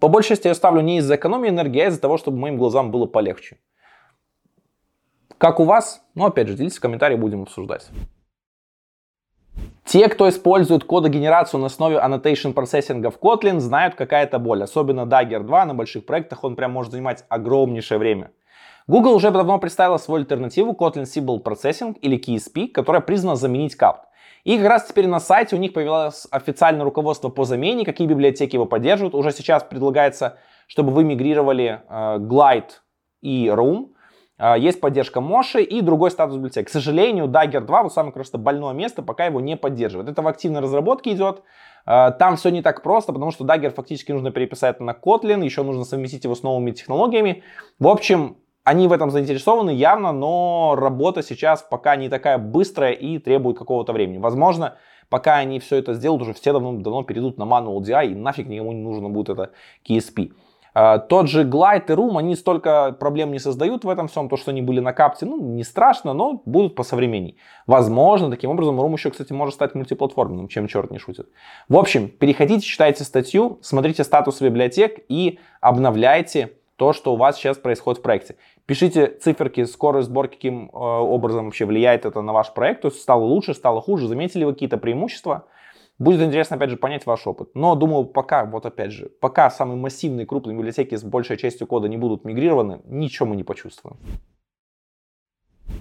по 0.00 0.08
большей 0.08 0.30
части 0.30 0.48
я 0.48 0.54
ставлю 0.54 0.80
не 0.80 0.98
из-за 0.98 1.16
экономии 1.16 1.48
энергии, 1.48 1.80
а 1.80 1.88
из-за 1.88 2.00
того, 2.00 2.18
чтобы 2.18 2.38
моим 2.38 2.56
глазам 2.56 2.90
было 2.90 3.06
полегче. 3.06 3.58
Как 5.38 5.60
у 5.60 5.64
вас? 5.64 6.02
Ну, 6.14 6.24
опять 6.24 6.48
же, 6.48 6.54
делитесь 6.54 6.78
в 6.78 6.80
комментариях, 6.80 7.20
будем 7.20 7.42
обсуждать. 7.42 7.90
Те, 9.86 10.08
кто 10.08 10.28
использует 10.28 10.82
кодогенерацию 10.82 11.60
на 11.60 11.66
основе 11.66 11.96
annotation 11.98 12.52
процессинга 12.52 13.12
в 13.12 13.20
Kotlin, 13.20 13.60
знают, 13.60 13.94
какая 13.94 14.24
это 14.24 14.40
боль. 14.40 14.64
Особенно 14.64 15.02
Dagger 15.02 15.44
2 15.44 15.64
на 15.64 15.74
больших 15.74 16.04
проектах, 16.04 16.42
он 16.42 16.56
прям 16.56 16.72
может 16.72 16.90
занимать 16.90 17.24
огромнейшее 17.28 17.98
время. 17.98 18.32
Google 18.88 19.14
уже 19.14 19.30
давно 19.30 19.60
представила 19.60 19.98
свою 19.98 20.22
альтернативу 20.22 20.72
Kotlin 20.72 21.04
Symbol 21.04 21.40
Processing 21.40 21.96
или 22.00 22.18
KSP, 22.18 22.72
которая 22.72 23.00
призвана 23.00 23.36
заменить 23.36 23.76
CAPT. 23.80 24.00
И 24.42 24.58
как 24.58 24.66
раз 24.66 24.86
теперь 24.88 25.06
на 25.06 25.20
сайте 25.20 25.54
у 25.54 25.58
них 25.60 25.72
появилось 25.72 26.26
официальное 26.32 26.84
руководство 26.84 27.28
по 27.28 27.44
замене, 27.44 27.84
какие 27.84 28.08
библиотеки 28.08 28.56
его 28.56 28.66
поддерживают. 28.66 29.14
Уже 29.14 29.30
сейчас 29.30 29.62
предлагается, 29.62 30.38
чтобы 30.66 30.90
вы 30.90 31.04
мигрировали 31.04 31.82
э, 31.88 32.18
Glide 32.18 32.70
и 33.22 33.46
Room. 33.46 33.90
А, 34.38 34.56
есть 34.56 34.80
поддержка 34.80 35.20
Моши 35.20 35.62
и 35.62 35.80
другой 35.80 36.10
статус 36.10 36.36
библиотек. 36.36 36.66
К 36.66 36.70
сожалению, 36.70 37.26
Dagger 37.26 37.60
2, 37.60 37.82
вот 37.84 37.92
самое 37.92 38.12
просто 38.12 38.38
больное 38.38 38.74
место, 38.74 39.02
пока 39.02 39.26
его 39.26 39.40
не 39.40 39.56
поддерживает. 39.56 40.08
Это 40.08 40.22
в 40.22 40.28
активной 40.28 40.60
разработке 40.60 41.12
идет. 41.12 41.42
А, 41.86 42.10
там 42.10 42.36
все 42.36 42.50
не 42.50 42.62
так 42.62 42.82
просто, 42.82 43.12
потому 43.12 43.30
что 43.30 43.44
Dagger 43.44 43.70
фактически 43.70 44.12
нужно 44.12 44.30
переписать 44.30 44.80
на 44.80 44.90
Kotlin, 44.90 45.44
еще 45.44 45.62
нужно 45.62 45.84
совместить 45.84 46.24
его 46.24 46.34
с 46.34 46.42
новыми 46.42 46.72
технологиями. 46.72 47.42
В 47.78 47.88
общем, 47.88 48.36
они 48.64 48.88
в 48.88 48.92
этом 48.92 49.10
заинтересованы 49.10 49.70
явно, 49.70 50.12
но 50.12 50.74
работа 50.76 51.22
сейчас 51.22 51.62
пока 51.62 51.94
не 51.94 52.08
такая 52.08 52.36
быстрая 52.36 52.92
и 52.92 53.18
требует 53.18 53.56
какого-то 53.56 53.92
времени. 53.92 54.18
Возможно, 54.18 54.76
пока 55.08 55.36
они 55.36 55.60
все 55.60 55.76
это 55.76 55.94
сделают, 55.94 56.22
уже 56.22 56.34
все 56.34 56.52
давно, 56.52 56.72
давно 56.72 57.04
перейдут 57.04 57.38
на 57.38 57.44
Manual 57.44 57.78
DI 57.78 58.08
и 58.08 58.14
нафиг 58.14 58.48
никому 58.48 58.72
не 58.72 58.82
нужно 58.82 59.08
будет 59.08 59.28
это 59.30 59.52
KSP. 59.88 60.32
А, 60.78 60.98
тот 60.98 61.26
же 61.26 61.44
Glide 61.44 61.86
и 61.88 61.92
Room, 61.92 62.18
они 62.18 62.36
столько 62.36 62.94
проблем 63.00 63.32
не 63.32 63.38
создают 63.38 63.84
в 63.84 63.88
этом 63.88 64.08
всем, 64.08 64.28
то, 64.28 64.36
что 64.36 64.50
они 64.50 64.60
были 64.60 64.80
на 64.80 64.92
капте, 64.92 65.24
ну, 65.24 65.40
не 65.40 65.64
страшно, 65.64 66.12
но 66.12 66.42
будут 66.44 66.74
по 66.74 66.82
современней. 66.82 67.38
Возможно, 67.66 68.28
таким 68.28 68.50
образом 68.50 68.78
Room 68.78 68.92
еще, 68.92 69.10
кстати, 69.10 69.32
может 69.32 69.54
стать 69.54 69.74
мультиплатформенным, 69.74 70.48
чем 70.48 70.68
черт 70.68 70.90
не 70.90 70.98
шутит. 70.98 71.30
В 71.70 71.78
общем, 71.78 72.08
переходите, 72.08 72.60
читайте 72.60 73.04
статью, 73.04 73.58
смотрите 73.62 74.04
статус 74.04 74.42
библиотек 74.42 74.98
и 75.08 75.38
обновляйте 75.62 76.52
то, 76.76 76.92
что 76.92 77.14
у 77.14 77.16
вас 77.16 77.38
сейчас 77.38 77.56
происходит 77.56 78.00
в 78.00 78.02
проекте. 78.02 78.36
Пишите 78.66 79.06
циферки, 79.06 79.64
скорость 79.64 80.08
сборки, 80.08 80.34
каким 80.34 80.66
э, 80.66 80.76
образом 80.76 81.46
вообще 81.46 81.64
влияет 81.64 82.04
это 82.04 82.20
на 82.20 82.34
ваш 82.34 82.52
проект, 82.52 82.82
то 82.82 82.88
есть 82.88 83.00
стало 83.00 83.24
лучше, 83.24 83.54
стало 83.54 83.80
хуже, 83.80 84.08
заметили 84.08 84.44
вы 84.44 84.52
какие-то 84.52 84.76
преимущества, 84.76 85.46
Будет 85.98 86.20
интересно, 86.20 86.56
опять 86.56 86.70
же, 86.70 86.76
понять 86.76 87.06
ваш 87.06 87.26
опыт. 87.26 87.50
Но, 87.54 87.74
думаю, 87.74 88.04
пока, 88.04 88.44
вот 88.44 88.66
опять 88.66 88.92
же, 88.92 89.10
пока 89.20 89.48
самые 89.48 89.78
массивные 89.78 90.26
крупные 90.26 90.56
библиотеки 90.56 90.94
с 90.94 91.02
большей 91.02 91.38
частью 91.38 91.66
кода 91.66 91.88
не 91.88 91.96
будут 91.96 92.24
мигрированы, 92.24 92.82
ничего 92.84 93.28
мы 93.28 93.36
не 93.36 93.44
почувствуем. 93.44 93.96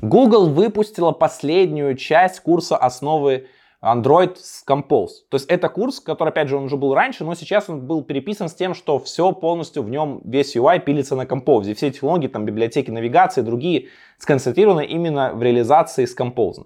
Google 0.01 0.49
выпустила 0.49 1.11
последнюю 1.11 1.95
часть 1.97 2.39
курса 2.39 2.77
основы 2.77 3.47
Android 3.83 4.35
с 4.37 4.63
Compose. 4.67 5.27
То 5.29 5.35
есть 5.35 5.47
это 5.47 5.69
курс, 5.69 5.99
который, 5.99 6.29
опять 6.29 6.47
же, 6.47 6.57
он 6.57 6.65
уже 6.65 6.77
был 6.77 6.95
раньше, 6.95 7.23
но 7.23 7.35
сейчас 7.35 7.69
он 7.69 7.85
был 7.85 8.03
переписан 8.03 8.49
с 8.49 8.55
тем, 8.55 8.73
что 8.73 8.99
все 8.99 9.31
полностью 9.31 9.83
в 9.83 9.89
нем, 9.89 10.21
весь 10.23 10.55
UI 10.55 10.79
пилится 10.79 11.15
на 11.15 11.23
Compose. 11.23 11.69
И 11.69 11.73
все 11.73 11.91
технологии, 11.91 12.27
там, 12.27 12.45
библиотеки 12.45 12.89
навигации, 12.89 13.41
другие, 13.41 13.89
сконцентрированы 14.17 14.85
именно 14.85 15.33
в 15.33 15.43
реализации 15.43 16.05
с 16.05 16.17
Compose. 16.17 16.65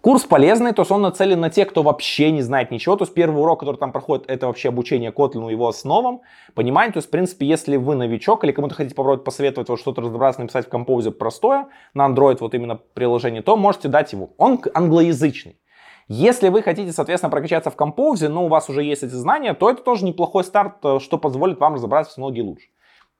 Курс 0.00 0.24
полезный, 0.24 0.72
то 0.72 0.80
есть 0.80 0.90
он 0.90 1.02
нацелен 1.02 1.40
на 1.40 1.50
тех, 1.50 1.68
кто 1.68 1.82
вообще 1.82 2.30
не 2.30 2.40
знает 2.40 2.70
ничего. 2.70 2.96
То 2.96 3.04
есть 3.04 3.12
первый 3.12 3.42
урок, 3.42 3.60
который 3.60 3.76
там 3.76 3.92
проходит, 3.92 4.24
это 4.28 4.46
вообще 4.46 4.70
обучение 4.70 5.10
Kotlin, 5.10 5.50
его 5.50 5.68
основам, 5.68 6.22
понимание. 6.54 6.90
То 6.90 6.98
есть, 6.98 7.08
в 7.08 7.10
принципе, 7.10 7.46
если 7.46 7.76
вы 7.76 7.94
новичок 7.94 8.42
или 8.44 8.52
кому-то 8.52 8.74
хотите 8.74 8.94
попробовать 8.94 9.24
посоветовать 9.24 9.68
вот 9.68 9.78
что-то 9.78 10.00
разобраться, 10.00 10.40
написать 10.40 10.66
в 10.66 10.70
композе 10.70 11.10
простое, 11.10 11.66
на 11.92 12.08
Android 12.08 12.38
вот 12.40 12.54
именно 12.54 12.76
приложение, 12.76 13.42
то 13.42 13.58
можете 13.58 13.88
дать 13.88 14.12
его. 14.14 14.30
Он 14.38 14.62
англоязычный. 14.72 15.58
Если 16.08 16.48
вы 16.48 16.62
хотите, 16.62 16.92
соответственно, 16.92 17.30
прокачаться 17.30 17.70
в 17.70 17.76
Compose, 17.76 18.26
но 18.28 18.46
у 18.46 18.48
вас 18.48 18.70
уже 18.70 18.82
есть 18.82 19.02
эти 19.02 19.12
знания, 19.12 19.52
то 19.52 19.70
это 19.70 19.82
тоже 19.82 20.06
неплохой 20.06 20.44
старт, 20.44 20.78
э, 20.82 20.98
что 20.98 21.18
позволит 21.18 21.60
вам 21.60 21.74
разобраться 21.74 22.10
в 22.10 22.14
технологии 22.14 22.40
лучше. 22.40 22.66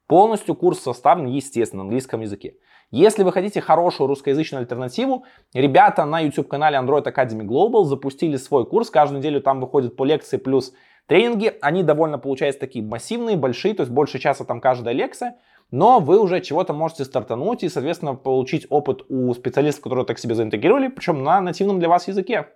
Полностью 0.08 0.56
курс 0.56 0.80
составлен, 0.80 1.26
естественно, 1.26 1.82
на 1.82 1.88
английском 1.88 2.22
языке. 2.22 2.54
Если 2.92 3.22
вы 3.22 3.30
хотите 3.30 3.60
хорошую 3.60 4.08
русскоязычную 4.08 4.62
альтернативу, 4.62 5.24
ребята 5.54 6.04
на 6.04 6.18
YouTube-канале 6.18 6.76
Android 6.76 7.04
Academy 7.04 7.46
Global 7.46 7.84
запустили 7.84 8.36
свой 8.36 8.66
курс. 8.66 8.90
Каждую 8.90 9.20
неделю 9.20 9.40
там 9.40 9.60
выходит 9.60 9.94
по 9.94 10.04
лекции 10.04 10.38
плюс 10.38 10.72
тренинги. 11.06 11.54
Они 11.60 11.84
довольно, 11.84 12.18
получаются, 12.18 12.58
такие 12.58 12.84
массивные, 12.84 13.36
большие, 13.36 13.74
то 13.74 13.82
есть 13.82 13.92
больше 13.92 14.18
часа 14.18 14.44
там 14.44 14.60
каждая 14.60 14.92
лекция. 14.92 15.36
Но 15.70 16.00
вы 16.00 16.18
уже 16.18 16.40
чего-то 16.40 16.72
можете 16.72 17.04
стартануть 17.04 17.62
и, 17.62 17.68
соответственно, 17.68 18.16
получить 18.16 18.66
опыт 18.70 19.04
у 19.08 19.32
специалистов, 19.34 19.84
которые 19.84 20.04
так 20.04 20.18
себе 20.18 20.34
заинтегрировали, 20.34 20.88
причем 20.88 21.22
на 21.22 21.40
нативном 21.40 21.78
для 21.78 21.88
вас 21.88 22.08
языке. 22.08 22.48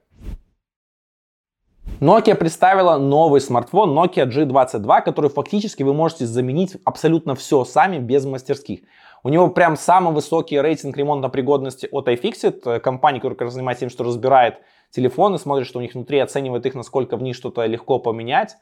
Nokia 2.01 2.35
представила 2.35 2.99
новый 2.99 3.41
смартфон 3.41 3.97
Nokia 3.97 4.29
G22, 4.29 5.03
который 5.03 5.31
фактически 5.31 5.85
вы 5.85 5.95
можете 5.95 6.27
заменить 6.27 6.77
абсолютно 6.85 7.37
все 7.37 7.65
сами 7.65 7.99
без 7.99 8.25
мастерских. 8.25 8.81
У 9.25 9.31
него 9.31 9.49
прям 9.49 9.77
самый 9.77 10.13
высокий 10.13 10.61
рейтинг 10.61 10.99
ремонтной 10.99 11.31
пригодности 11.31 11.89
от 11.91 12.09
iFixit, 12.09 12.61
э, 12.67 12.79
компания, 12.79 13.21
которая 13.21 13.51
занимается 13.51 13.81
тем, 13.81 13.91
что 13.91 14.05
разбирает 14.05 14.61
телефоны, 14.91 15.39
смотрит, 15.39 15.67
что 15.67 15.79
у 15.79 15.83
них 15.83 15.95
внутри, 15.95 16.19
оценивает 16.19 16.67
их, 16.67 16.75
насколько 16.75 17.17
в 17.17 17.23
них 17.23 17.35
что-то 17.35 17.65
легко 17.65 17.99
поменять. 17.99 18.57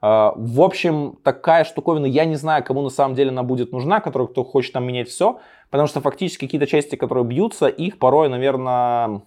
Э, 0.00 0.32
в 0.34 0.62
общем, 0.62 1.18
такая 1.22 1.64
штуковина, 1.64 2.06
я 2.06 2.24
не 2.24 2.36
знаю, 2.36 2.64
кому 2.64 2.80
на 2.80 2.88
самом 2.88 3.14
деле 3.14 3.28
она 3.28 3.42
будет 3.42 3.72
нужна, 3.72 4.00
который, 4.00 4.26
кто 4.26 4.42
хочет 4.42 4.72
там 4.72 4.86
менять 4.86 5.10
все, 5.10 5.38
потому 5.70 5.86
что 5.86 6.00
фактически 6.00 6.46
какие-то 6.46 6.66
части, 6.66 6.96
которые 6.96 7.24
бьются, 7.26 7.66
их 7.66 7.98
порой, 7.98 8.30
наверное, 8.30 9.20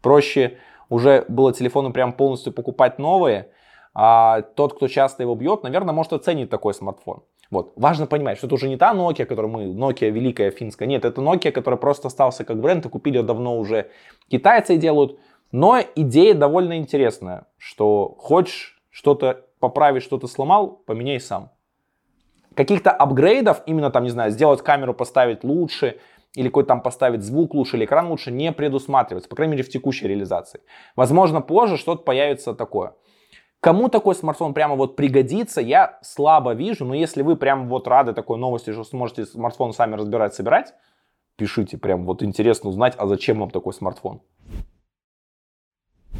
проще 0.00 0.56
уже 0.88 1.26
было 1.28 1.52
телефону 1.52 1.92
прям 1.92 2.14
полностью 2.14 2.54
покупать 2.54 2.98
новые, 2.98 3.50
а 3.92 4.40
тот, 4.40 4.74
кто 4.76 4.88
часто 4.88 5.22
его 5.22 5.34
бьет, 5.34 5.64
наверное, 5.64 5.92
может 5.92 6.14
оценить 6.14 6.48
такой 6.48 6.72
смартфон. 6.72 7.22
Вот. 7.54 7.72
Важно 7.76 8.08
понимать, 8.08 8.36
что 8.36 8.48
это 8.48 8.56
уже 8.56 8.68
не 8.68 8.76
та 8.76 8.92
Nokia, 8.92 9.26
которую 9.26 9.52
мы, 9.52 9.64
Nokia 9.66 10.10
великая 10.10 10.50
финская, 10.50 10.88
нет, 10.88 11.04
это 11.04 11.20
Nokia, 11.20 11.52
которая 11.52 11.78
просто 11.78 12.08
остался 12.08 12.44
как 12.44 12.60
бренд, 12.60 12.84
и 12.84 12.88
купили 12.88 13.20
давно 13.20 13.56
уже 13.56 13.90
китайцы 14.28 14.76
делают. 14.76 15.20
Но 15.52 15.78
идея 15.94 16.34
довольно 16.34 16.76
интересная, 16.76 17.46
что 17.56 18.16
хочешь 18.18 18.82
что-то 18.90 19.44
поправить, 19.60 20.02
что-то 20.02 20.26
сломал, 20.26 20.82
поменяй 20.84 21.20
сам. 21.20 21.52
Каких-то 22.56 22.90
апгрейдов, 22.90 23.62
именно 23.66 23.90
там, 23.90 24.02
не 24.02 24.10
знаю, 24.10 24.32
сделать 24.32 24.60
камеру, 24.62 24.92
поставить 24.92 25.44
лучше, 25.44 26.00
или 26.34 26.48
какой-то 26.48 26.66
там 26.66 26.80
поставить 26.80 27.22
звук 27.22 27.54
лучше, 27.54 27.76
или 27.76 27.84
экран 27.84 28.08
лучше, 28.08 28.32
не 28.32 28.50
предусматривается, 28.50 29.28
по 29.28 29.36
крайней 29.36 29.52
мере, 29.52 29.62
в 29.62 29.68
текущей 29.68 30.08
реализации. 30.08 30.60
Возможно, 30.96 31.40
позже 31.40 31.76
что-то 31.76 32.02
появится 32.02 32.52
такое. 32.52 32.94
Кому 33.64 33.88
такой 33.88 34.14
смартфон 34.14 34.52
прямо 34.52 34.74
вот 34.74 34.94
пригодится, 34.94 35.62
я 35.62 35.98
слабо 36.02 36.52
вижу, 36.52 36.84
но 36.84 36.92
если 36.92 37.22
вы 37.22 37.34
прям 37.34 37.70
вот 37.70 37.88
рады 37.88 38.12
такой 38.12 38.36
новости, 38.36 38.74
что 38.74 38.84
сможете 38.84 39.24
смартфон 39.24 39.72
сами 39.72 39.94
разбирать, 39.94 40.34
собирать, 40.34 40.74
пишите, 41.36 41.78
прям 41.78 42.04
вот 42.04 42.22
интересно 42.22 42.68
узнать, 42.68 42.92
а 42.98 43.06
зачем 43.06 43.40
вам 43.40 43.48
такой 43.48 43.72
смартфон. 43.72 44.20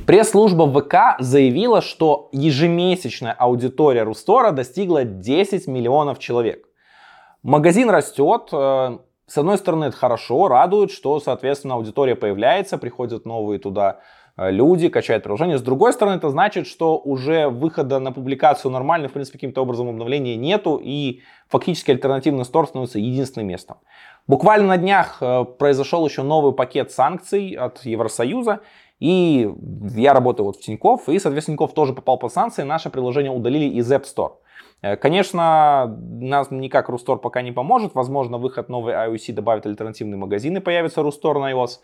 Пресс-служба 0.07 0.67
ВК 0.73 1.21
заявила, 1.23 1.83
что 1.83 2.31
ежемесячная 2.33 3.35
аудитория 3.35 4.05
Рустора 4.05 4.51
достигла 4.51 5.05
10 5.05 5.67
миллионов 5.67 6.21
человек. 6.21 6.67
Магазин 7.43 7.91
растет, 7.91 8.49
э, 8.53 8.99
с 9.27 9.37
одной 9.37 9.59
стороны 9.59 9.85
это 9.85 9.97
хорошо, 9.99 10.49
радует, 10.49 10.91
что, 10.91 11.21
соответственно, 11.21 11.75
аудитория 11.75 12.15
появляется, 12.15 12.79
приходят 12.79 13.27
новые 13.27 13.59
туда 13.59 14.01
люди, 14.37 14.89
качают 14.89 15.23
приложение. 15.23 15.59
С 15.59 15.63
другой 15.63 15.93
стороны, 15.93 16.17
это 16.17 16.29
значит, 16.31 16.67
что 16.67 16.99
уже 16.99 17.49
выхода 17.49 17.99
на 18.01 18.13
публикацию 18.13 18.73
нормально, 18.73 19.09
в 19.09 19.13
принципе, 19.13 19.39
каким-то 19.39 19.63
образом 19.63 19.89
обновления 19.89 20.37
нету, 20.37 20.81
и 20.83 21.21
фактически 21.49 21.93
альтернативный 21.93 22.45
стор 22.45 22.67
становится 22.67 22.99
единственным 22.99 23.49
местом. 23.49 23.77
Буквально 24.27 24.69
на 24.69 24.77
днях 24.79 25.19
э, 25.21 25.45
произошел 25.45 26.07
еще 26.07 26.23
новый 26.23 26.53
пакет 26.53 26.91
санкций 26.91 27.51
от 27.53 27.85
Евросоюза, 27.85 28.61
и 28.99 29.51
я 29.95 30.15
работаю 30.15 30.47
вот 30.47 30.57
в 30.57 30.61
Тинькофф, 30.61 31.09
и, 31.09 31.19
соответственно, 31.19 31.57
Тинькофф 31.57 31.75
тоже 31.75 31.93
попал 31.93 32.19
под 32.19 32.33
санкции, 32.33 32.63
наше 32.63 32.91
приложение 32.91 33.31
удалили 33.31 33.67
из 33.67 33.91
App 33.93 34.05
Store. 34.05 34.33
Э, 34.83 34.97
конечно, 34.97 35.97
нас 35.99 36.51
никак 36.51 36.89
Рустор 36.89 37.19
пока 37.19 37.43
не 37.43 37.53
поможет. 37.53 37.95
Возможно, 37.95 38.39
выход 38.39 38.69
новой 38.69 38.93
iOS 38.93 39.33
добавит 39.33 39.67
альтернативные 39.67 40.19
магазины, 40.19 40.61
появится 40.61 41.03
Рустор 41.03 41.39
на 41.39 41.53
iOS. 41.53 41.79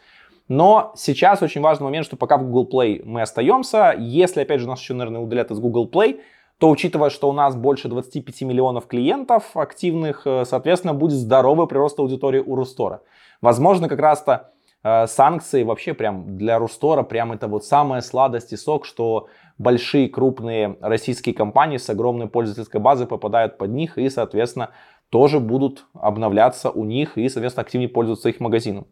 Но 0.51 0.93
сейчас 0.97 1.43
очень 1.43 1.61
важный 1.61 1.85
момент, 1.85 2.05
что 2.05 2.17
пока 2.17 2.37
в 2.37 2.43
Google 2.43 2.69
Play 2.69 3.03
мы 3.05 3.23
остаемся, 3.23 3.95
если, 3.97 4.41
опять 4.41 4.61
же, 4.61 4.67
нас 4.67 4.81
еще, 4.81 4.95
наверное, 4.95 5.21
удалят 5.21 5.53
из 5.53 5.61
Google 5.61 5.89
Play, 5.89 6.19
то 6.59 6.71
учитывая, 6.71 7.11
что 7.11 7.29
у 7.29 7.33
нас 7.33 7.55
больше 7.55 7.87
25 7.87 8.43
миллионов 8.43 8.89
клиентов 8.89 9.57
активных, 9.57 10.27
э, 10.27 10.45
соответственно, 10.45 10.93
будет 10.93 11.17
здоровый 11.19 11.69
прирост 11.69 12.01
аудитории 12.01 12.41
у 12.41 12.57
Рустора. 12.57 13.03
Возможно, 13.41 13.89
как 13.89 14.01
раз-то 14.01 14.51
э, 14.83 15.07
санкции 15.07 15.63
вообще 15.63 15.95
прям 15.95 16.37
для 16.37 16.59
Рустора 16.59 17.05
прям 17.05 17.31
это 17.31 17.47
вот 17.47 17.65
самая 17.65 18.01
сладость 18.01 18.53
и 18.53 18.57
сок, 18.57 18.87
что 18.87 19.29
большие 19.57 20.09
крупные 20.09 20.77
российские 20.81 21.33
компании 21.33 21.77
с 21.77 21.89
огромной 21.89 22.27
пользовательской 22.27 22.81
базой 22.81 23.07
попадают 23.07 23.57
под 23.57 23.71
них 23.71 23.99
и, 23.99 24.11
соответственно, 24.11 24.71
тоже 25.11 25.39
будут 25.39 25.87
обновляться 25.95 26.71
у 26.71 26.85
них 26.85 27.17
и, 27.19 27.29
соответственно, 27.29 27.63
активнее 27.63 27.89
пользоваться 27.89 28.29
их 28.29 28.41
магазином. 28.41 28.89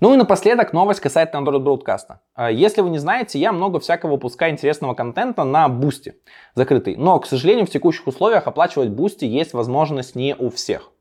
Ну 0.00 0.14
и 0.14 0.16
напоследок 0.16 0.72
новость 0.72 1.00
касательно 1.00 1.40
Android 1.40 1.62
Broadcast. 1.62 2.18
А, 2.34 2.52
если 2.52 2.82
вы 2.82 2.90
не 2.90 2.98
знаете, 2.98 3.38
я 3.40 3.52
много 3.52 3.80
всякого 3.80 4.12
выпускаю 4.12 4.52
интересного 4.52 4.94
контента 4.94 5.42
на 5.42 5.68
Boosty 5.68 6.14
закрытый. 6.54 6.94
Но, 6.96 7.18
к 7.18 7.26
сожалению, 7.26 7.66
в 7.66 7.70
текущих 7.70 8.06
условиях 8.06 8.46
оплачивать 8.46 8.90
Boosty 8.90 9.24
есть 9.24 9.54
возможность 9.54 10.14
не 10.14 10.36
у 10.38 10.50
всех. 10.50 10.92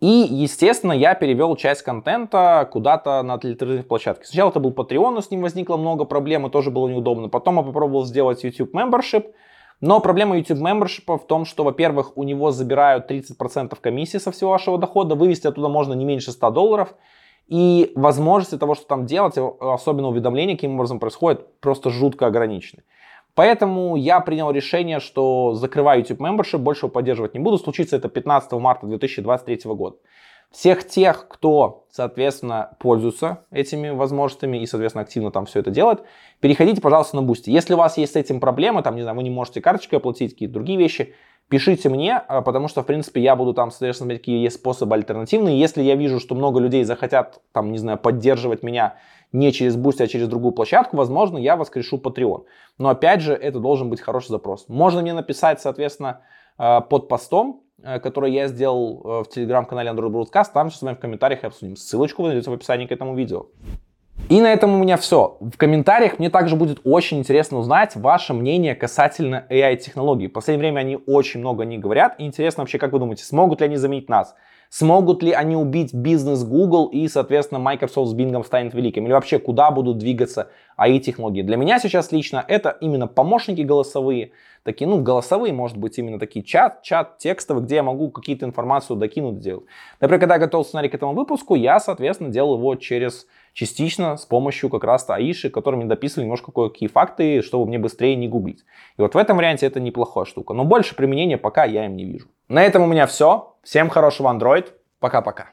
И, 0.00 0.06
естественно, 0.06 0.92
я 0.92 1.14
перевел 1.14 1.54
часть 1.56 1.82
контента 1.82 2.66
куда-то 2.72 3.22
на 3.22 3.34
альтернативные 3.34 3.82
площадки. 3.82 4.24
Сначала 4.24 4.48
это 4.48 4.58
был 4.58 4.70
Patreon, 4.70 5.10
но 5.10 5.20
с 5.20 5.30
ним 5.30 5.42
возникло 5.42 5.76
много 5.76 6.06
проблем, 6.06 6.46
и 6.46 6.50
тоже 6.50 6.70
было 6.70 6.88
неудобно. 6.88 7.28
Потом 7.28 7.56
я 7.56 7.62
попробовал 7.62 8.06
сделать 8.06 8.42
YouTube 8.42 8.74
Membership, 8.74 9.34
но 9.82 10.00
проблема 10.00 10.38
YouTube 10.38 10.60
Membership 10.60 11.18
в 11.18 11.26
том, 11.26 11.44
что, 11.44 11.64
во-первых, 11.64 12.16
у 12.16 12.22
него 12.22 12.50
забирают 12.50 13.10
30% 13.10 13.76
комиссии 13.78 14.16
со 14.16 14.32
всего 14.32 14.52
вашего 14.52 14.78
дохода, 14.78 15.14
вывести 15.14 15.46
оттуда 15.46 15.68
можно 15.68 15.92
не 15.92 16.06
меньше 16.06 16.32
100 16.32 16.50
долларов, 16.50 16.94
и 17.50 17.92
возможности 17.96 18.56
того, 18.56 18.74
что 18.74 18.86
там 18.86 19.06
делать, 19.06 19.36
э, 19.36 19.50
особенно 19.60 20.08
уведомления, 20.08 20.54
каким 20.54 20.76
образом 20.76 21.00
происходит, 21.00 21.60
просто 21.60 21.90
жутко 21.90 22.26
ограничены. 22.26 22.84
Поэтому 23.34 23.96
я 23.96 24.20
принял 24.20 24.50
решение, 24.50 25.00
что 25.00 25.54
закрываю 25.54 26.00
YouTube 26.00 26.20
Membership, 26.20 26.58
больше 26.58 26.86
его 26.86 26.92
поддерживать 26.92 27.34
не 27.34 27.40
буду. 27.40 27.58
Случится 27.58 27.96
это 27.96 28.08
15 28.08 28.52
марта 28.52 28.86
2023 28.86 29.60
года. 29.74 29.96
Всех 30.52 30.86
тех, 30.86 31.28
кто, 31.28 31.86
соответственно, 31.90 32.76
пользуется 32.80 33.44
этими 33.50 33.90
возможностями 33.90 34.58
и, 34.58 34.66
соответственно, 34.66 35.02
активно 35.02 35.30
там 35.30 35.46
все 35.46 35.60
это 35.60 35.70
делает, 35.70 36.02
переходите, 36.40 36.80
пожалуйста, 36.80 37.20
на 37.20 37.20
Boosty. 37.20 37.50
Если 37.50 37.74
у 37.74 37.76
вас 37.76 37.96
есть 37.98 38.14
с 38.14 38.16
этим 38.16 38.40
проблемы, 38.40 38.82
там, 38.82 38.96
не 38.96 39.02
знаю, 39.02 39.16
вы 39.16 39.22
не 39.22 39.30
можете 39.30 39.60
карточкой 39.60 39.98
оплатить, 39.98 40.32
какие-то 40.32 40.54
другие 40.54 40.76
вещи, 40.78 41.14
Пишите 41.50 41.88
мне, 41.88 42.16
а, 42.16 42.42
потому 42.42 42.68
что, 42.68 42.82
в 42.82 42.86
принципе, 42.86 43.20
я 43.20 43.34
буду 43.34 43.52
там, 43.54 43.72
соответственно, 43.72 44.06
смотреть, 44.06 44.20
какие 44.20 44.40
есть 44.40 44.54
способы 44.54 44.94
альтернативные. 44.94 45.58
Если 45.58 45.82
я 45.82 45.96
вижу, 45.96 46.20
что 46.20 46.36
много 46.36 46.60
людей 46.60 46.84
захотят, 46.84 47.40
там, 47.50 47.72
не 47.72 47.78
знаю, 47.78 47.98
поддерживать 47.98 48.62
меня 48.62 48.94
не 49.32 49.50
через 49.50 49.76
Boosty, 49.76 50.04
а 50.04 50.06
через 50.06 50.28
другую 50.28 50.52
площадку, 50.52 50.96
возможно, 50.96 51.38
я 51.38 51.56
воскрешу 51.56 51.98
Patreon. 51.98 52.44
Но, 52.78 52.88
опять 52.88 53.20
же, 53.20 53.34
это 53.34 53.58
должен 53.58 53.90
быть 53.90 54.00
хороший 54.00 54.28
запрос. 54.28 54.66
Можно 54.68 55.02
мне 55.02 55.12
написать, 55.12 55.60
соответственно, 55.60 56.20
а, 56.56 56.82
под 56.82 57.08
постом, 57.08 57.64
а, 57.82 57.98
который 57.98 58.32
я 58.32 58.46
сделал 58.46 59.24
в 59.24 59.28
телеграм-канале 59.28 59.90
Android 59.90 60.10
Broadcast. 60.10 60.52
Там 60.54 60.70
же 60.70 60.76
с 60.76 60.82
вами 60.82 60.94
в 60.94 61.00
комментариях 61.00 61.42
обсудим. 61.42 61.74
Ссылочку 61.74 62.22
вы 62.22 62.28
найдете 62.28 62.48
в 62.48 62.54
описании 62.54 62.86
к 62.86 62.92
этому 62.92 63.16
видео. 63.16 63.46
И 64.28 64.40
на 64.40 64.52
этом 64.52 64.74
у 64.74 64.78
меня 64.78 64.96
все. 64.96 65.38
В 65.40 65.56
комментариях 65.56 66.18
мне 66.18 66.30
также 66.30 66.54
будет 66.54 66.80
очень 66.84 67.18
интересно 67.18 67.58
узнать 67.58 67.96
ваше 67.96 68.32
мнение 68.32 68.74
касательно 68.74 69.46
AI-технологий. 69.50 70.28
В 70.28 70.32
последнее 70.32 70.70
время 70.70 70.80
они 70.80 70.98
очень 71.06 71.40
много 71.40 71.64
не 71.64 71.78
говорят. 71.78 72.14
И 72.18 72.24
интересно 72.26 72.62
вообще, 72.62 72.78
как 72.78 72.92
вы 72.92 72.98
думаете, 73.00 73.24
смогут 73.24 73.60
ли 73.60 73.66
они 73.66 73.76
заменить 73.76 74.08
нас? 74.08 74.34
Смогут 74.72 75.24
ли 75.24 75.32
они 75.32 75.56
убить 75.56 75.92
бизнес 75.92 76.44
Google 76.44 76.86
и, 76.86 77.08
соответственно, 77.08 77.58
Microsoft 77.58 78.12
с 78.12 78.14
Bing 78.14 78.44
станет 78.44 78.72
великим? 78.72 79.04
Или 79.04 79.12
вообще, 79.12 79.40
куда 79.40 79.72
будут 79.72 79.98
двигаться 79.98 80.50
AI-технологии? 80.78 81.42
Для 81.42 81.56
меня 81.56 81.80
сейчас 81.80 82.12
лично 82.12 82.44
это 82.46 82.70
именно 82.80 83.08
помощники 83.08 83.62
голосовые, 83.62 84.30
такие, 84.62 84.86
ну, 84.86 85.02
голосовые, 85.02 85.52
может 85.52 85.76
быть, 85.76 85.98
именно 85.98 86.20
такие 86.20 86.44
чат, 86.44 86.82
чат 86.82 87.18
текстовый, 87.18 87.64
где 87.64 87.76
я 87.76 87.82
могу 87.82 88.10
какие-то 88.12 88.46
информацию 88.46 88.96
докинуть, 88.96 89.38
сделать. 89.38 89.64
Например, 90.00 90.20
когда 90.20 90.34
я 90.36 90.40
готовил 90.40 90.64
сценарий 90.64 90.88
к 90.88 90.94
этому 90.94 91.14
выпуску, 91.14 91.56
я, 91.56 91.80
соответственно, 91.80 92.30
делал 92.30 92.56
его 92.56 92.76
через 92.76 93.26
частично 93.52 94.16
с 94.16 94.24
помощью 94.26 94.70
как 94.70 94.84
раз 94.84 95.08
аиши, 95.08 95.50
которыми 95.50 95.84
дописывали 95.84 96.24
немножко 96.24 96.52
кое-какие 96.52 96.88
факты, 96.88 97.42
чтобы 97.42 97.66
мне 97.66 97.78
быстрее 97.78 98.16
не 98.16 98.28
гуглить. 98.28 98.64
И 98.96 99.02
вот 99.02 99.14
в 99.14 99.18
этом 99.18 99.36
варианте 99.36 99.66
это 99.66 99.80
неплохая 99.80 100.24
штука. 100.24 100.54
Но 100.54 100.64
больше 100.64 100.94
применения 100.94 101.38
пока 101.38 101.64
я 101.64 101.86
им 101.86 101.96
не 101.96 102.04
вижу. 102.04 102.28
На 102.48 102.62
этом 102.62 102.82
у 102.82 102.86
меня 102.86 103.06
все. 103.06 103.56
Всем 103.62 103.88
хорошего 103.88 104.32
Android. 104.32 104.66
Пока-пока. 104.98 105.50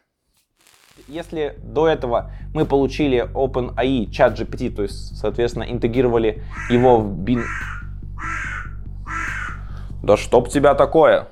Если 1.08 1.56
до 1.64 1.88
этого 1.88 2.32
мы 2.54 2.66
получили 2.66 3.30
OpenAI 3.34 4.10
чат 4.12 4.40
GPT, 4.40 4.76
то 4.76 4.84
есть, 4.84 5.18
соответственно, 5.18 5.64
интегрировали 5.64 6.44
его 6.70 7.00
в 7.00 7.24
Bing... 7.24 7.44
Да 10.04 10.18
чтоб 10.18 10.50
тебя 10.50 10.74
такое! 10.74 11.28